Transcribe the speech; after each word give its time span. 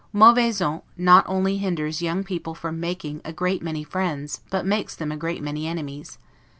'Mauvaise 0.11 0.61
honte' 0.61 0.81
not 0.97 1.23
only 1.27 1.59
hinders 1.59 2.01
young 2.01 2.23
people 2.23 2.55
from 2.55 2.79
making, 2.79 3.21
a 3.23 3.31
great 3.31 3.61
many 3.61 3.83
friends, 3.83 4.41
but 4.49 4.65
makes 4.65 4.95
them 4.95 5.11
a 5.11 5.15
great 5.15 5.43
many 5.43 5.67
enemies. 5.67 6.17